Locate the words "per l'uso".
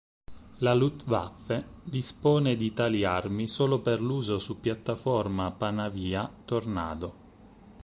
3.81-4.39